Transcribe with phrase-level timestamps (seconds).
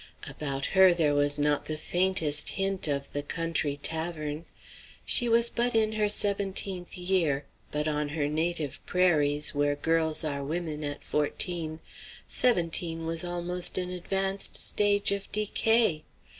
[0.27, 4.45] About her there was not the faintest hint of the country tavern.
[5.05, 10.43] She was but in her seventeenth year; but on her native prairies, where girls are
[10.43, 11.81] women at fourteen,
[12.27, 16.01] seventeen was almost an advanced stage of decay.